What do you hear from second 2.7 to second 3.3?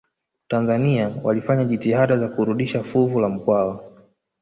fuvu la